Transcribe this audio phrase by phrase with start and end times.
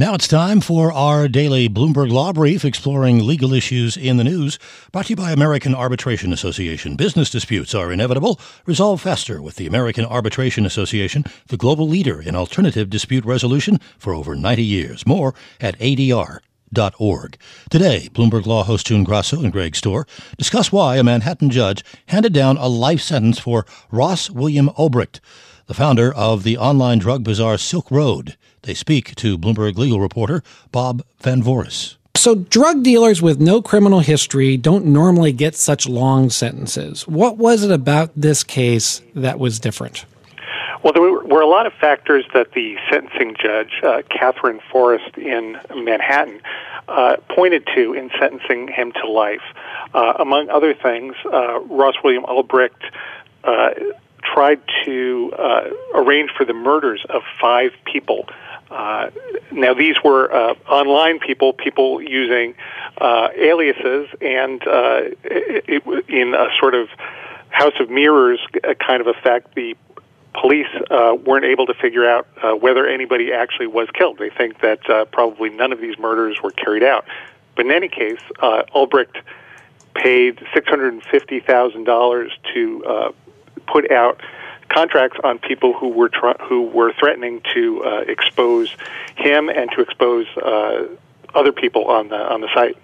[0.00, 4.58] Now it's time for our daily Bloomberg Law Brief exploring legal issues in the news,
[4.92, 6.96] brought to you by American Arbitration Association.
[6.96, 8.40] Business disputes are inevitable.
[8.64, 14.14] Resolve faster with the American Arbitration Association, the global leader in alternative dispute resolution for
[14.14, 15.06] over 90 years.
[15.06, 17.36] More at ADR.org.
[17.68, 20.08] Today, Bloomberg Law host June Grasso and Greg Stohr
[20.38, 25.20] discuss why a Manhattan judge handed down a life sentence for Ross William Ulbricht,
[25.70, 28.36] the founder of the online drug bazaar Silk Road.
[28.62, 31.94] They speak to Bloomberg legal reporter Bob Van Voris.
[32.16, 37.06] So, drug dealers with no criminal history don't normally get such long sentences.
[37.06, 40.06] What was it about this case that was different?
[40.82, 45.56] Well, there were a lot of factors that the sentencing judge, uh, Katherine Forrest in
[45.72, 46.40] Manhattan,
[46.88, 49.44] uh, pointed to in sentencing him to life.
[49.94, 52.90] Uh, among other things, uh, Ross William Ulbricht
[53.44, 53.70] uh,
[54.40, 58.26] tried to uh, arrange for the murders of five people
[58.70, 59.10] uh,
[59.50, 62.54] now, these were uh, online people, people using
[63.00, 66.88] uh, aliases, and uh, it, it, in a sort of
[67.48, 68.38] house of mirrors
[68.78, 69.76] kind of effect, the
[70.34, 74.18] police uh, weren't able to figure out uh, whether anybody actually was killed.
[74.18, 77.04] They think that uh, probably none of these murders were carried out.
[77.56, 79.20] But in any case, uh, Ulbricht
[79.94, 83.12] paid $650,000 to uh,
[83.72, 84.20] put out
[84.68, 88.74] contracts on people who were tr- who were threatening to uh, expose
[89.16, 90.86] him and to expose uh,
[91.34, 92.76] other people on the on the site.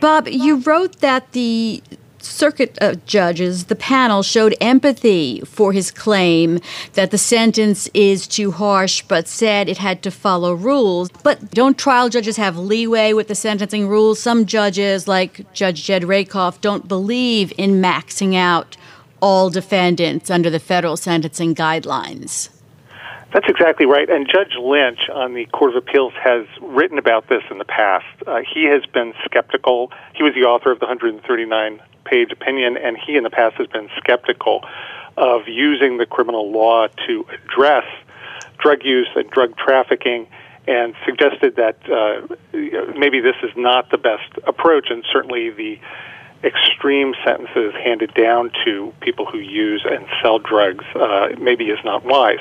[0.00, 1.82] Bob, you wrote that the
[2.18, 6.58] circuit uh, judges, the panel, showed empathy for his claim
[6.94, 11.10] that the sentence is too harsh, but said it had to follow rules.
[11.22, 14.18] But don't trial judges have leeway with the sentencing rules?
[14.18, 18.76] Some judges, like Judge Jed Rakoff, don't believe in maxing out
[19.24, 22.50] all defendants under the federal sentencing guidelines.
[23.32, 24.08] That's exactly right.
[24.10, 28.04] And Judge Lynch on the Court of Appeals has written about this in the past.
[28.26, 29.90] Uh, he has been skeptical.
[30.14, 33.66] He was the author of the 139 page opinion, and he in the past has
[33.68, 34.62] been skeptical
[35.16, 37.86] of using the criminal law to address
[38.58, 40.26] drug use and drug trafficking
[40.68, 42.26] and suggested that uh,
[42.98, 45.78] maybe this is not the best approach, and certainly the
[46.44, 52.04] extreme sentences handed down to people who use and sell drugs uh, maybe is not
[52.04, 52.38] wise.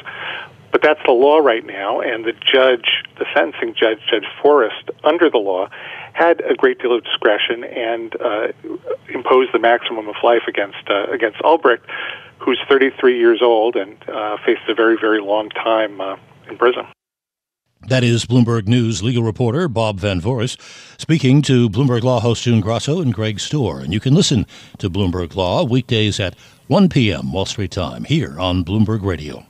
[0.71, 5.29] But that's the law right now, and the judge, the sentencing judge, Judge Forrest, under
[5.29, 5.69] the law,
[6.13, 8.47] had a great deal of discretion and uh,
[9.07, 11.85] imposed the maximum of life against uh, against Ulbricht,
[12.39, 16.17] who's 33 years old and uh, faces a very very long time uh,
[16.49, 16.87] in prison.
[17.87, 20.57] That is Bloomberg News legal reporter Bob Van Voris
[20.99, 23.83] speaking to Bloomberg Law host June Grasso and Greg Stohr.
[23.83, 26.35] And you can listen to Bloomberg Law weekdays at
[26.67, 27.33] 1 p.m.
[27.33, 29.45] Wall Street time here on Bloomberg Radio.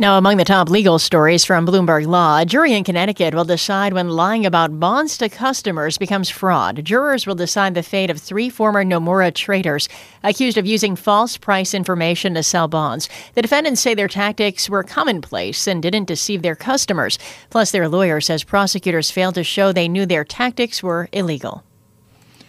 [0.00, 3.92] Now, among the top legal stories from Bloomberg Law, a jury in Connecticut will decide
[3.92, 6.84] when lying about bonds to customers becomes fraud.
[6.84, 9.88] Jurors will decide the fate of three former Nomura traders
[10.22, 13.08] accused of using false price information to sell bonds.
[13.34, 17.18] The defendants say their tactics were commonplace and didn't deceive their customers.
[17.50, 21.64] Plus, their lawyer says prosecutors failed to show they knew their tactics were illegal.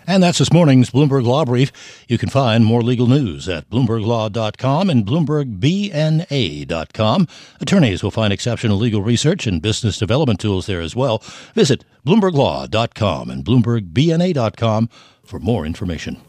[0.10, 1.72] And that's this morning's Bloomberg Law Brief.
[2.08, 7.28] You can find more legal news at BloombergLaw.com and BloombergBNA.com.
[7.62, 11.20] Attorneys will find exceptional legal research and business development tools there as well.
[11.54, 14.90] Visit BloombergLaw.com and BloombergBNA.com
[15.24, 16.20] for more information.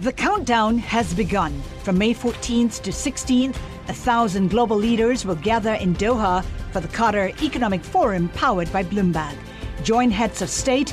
[0.00, 1.62] The countdown has begun.
[1.84, 3.54] From May 14th to 16th,
[3.86, 8.82] a thousand global leaders will gather in Doha for the Qatar Economic Forum powered by
[8.82, 9.36] Bloomberg.
[9.84, 10.92] Join heads of state,